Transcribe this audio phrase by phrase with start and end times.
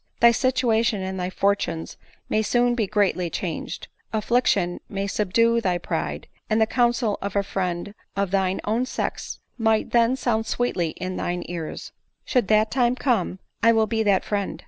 [0.19, 1.95] Thy situation and thy fortunes
[2.27, 7.43] may soon be greatly changed; affliction may subdue thy pride, and the counsel of a
[7.43, 11.91] friend of thine own sex might then sound sweetly in thine ears.
[12.25, 14.59] Should that time come, 1 will be that friend.